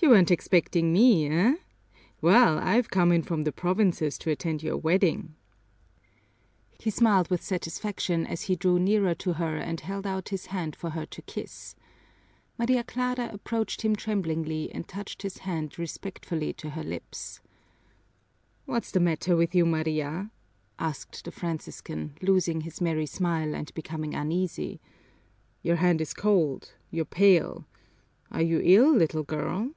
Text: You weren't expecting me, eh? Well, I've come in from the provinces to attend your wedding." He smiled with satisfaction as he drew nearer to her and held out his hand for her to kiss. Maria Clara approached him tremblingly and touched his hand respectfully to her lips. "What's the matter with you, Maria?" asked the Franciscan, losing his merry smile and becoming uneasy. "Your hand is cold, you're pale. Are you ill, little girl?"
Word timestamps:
You 0.00 0.10
weren't 0.10 0.30
expecting 0.30 0.92
me, 0.92 1.26
eh? 1.28 1.56
Well, 2.20 2.56
I've 2.60 2.88
come 2.88 3.10
in 3.10 3.22
from 3.24 3.42
the 3.42 3.50
provinces 3.50 4.16
to 4.18 4.30
attend 4.30 4.62
your 4.62 4.76
wedding." 4.76 5.34
He 6.78 6.88
smiled 6.88 7.28
with 7.30 7.42
satisfaction 7.42 8.24
as 8.24 8.42
he 8.42 8.54
drew 8.54 8.78
nearer 8.78 9.16
to 9.16 9.32
her 9.34 9.56
and 9.56 9.80
held 9.80 10.06
out 10.06 10.28
his 10.28 10.46
hand 10.46 10.76
for 10.76 10.90
her 10.90 11.04
to 11.06 11.22
kiss. 11.22 11.74
Maria 12.56 12.84
Clara 12.84 13.28
approached 13.32 13.82
him 13.82 13.96
tremblingly 13.96 14.70
and 14.72 14.86
touched 14.86 15.22
his 15.22 15.38
hand 15.38 15.76
respectfully 15.80 16.52
to 16.54 16.70
her 16.70 16.84
lips. 16.84 17.40
"What's 18.66 18.92
the 18.92 19.00
matter 19.00 19.34
with 19.36 19.52
you, 19.52 19.66
Maria?" 19.66 20.30
asked 20.78 21.24
the 21.24 21.32
Franciscan, 21.32 22.14
losing 22.22 22.60
his 22.60 22.80
merry 22.80 23.06
smile 23.06 23.52
and 23.52 23.74
becoming 23.74 24.14
uneasy. 24.14 24.80
"Your 25.62 25.76
hand 25.76 26.00
is 26.00 26.14
cold, 26.14 26.74
you're 26.88 27.04
pale. 27.04 27.66
Are 28.30 28.42
you 28.42 28.60
ill, 28.62 28.94
little 28.94 29.24
girl?" 29.24 29.72